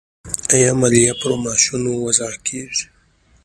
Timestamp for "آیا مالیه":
0.53-1.13